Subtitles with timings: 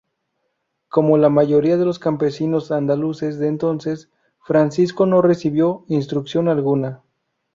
[0.89, 7.03] Como la mayoría de los campesinos andaluces de entonces, Francisco no recibió instrucción alguna.